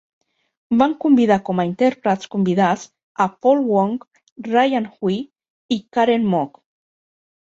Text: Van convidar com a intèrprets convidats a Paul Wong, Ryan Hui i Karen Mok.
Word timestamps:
Van 0.77 0.93
convidar 1.03 1.35
com 1.49 1.61
a 1.63 1.65
intèrprets 1.67 2.31
convidats 2.35 2.87
a 3.25 3.29
Paul 3.47 3.61
Wong, 3.75 3.93
Ryan 4.51 4.89
Hui 4.97 5.23
i 5.77 5.79
Karen 5.99 6.27
Mok. 6.33 6.63